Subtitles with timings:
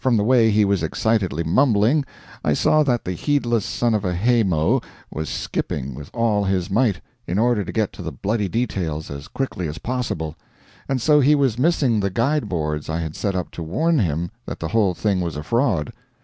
[0.00, 2.04] From the way he was excitedly mumbling,
[2.42, 4.80] I saw that the heedless son of a hay mow
[5.12, 9.28] was skipping with all his might, in order to get to the bloody details as
[9.28, 10.34] quickly as possible;
[10.88, 14.32] and so he was missing the guide boards I had set up to warn him
[14.44, 15.92] that the whole thing was a fraud.